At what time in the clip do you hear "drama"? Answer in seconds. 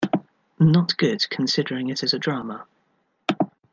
2.17-2.65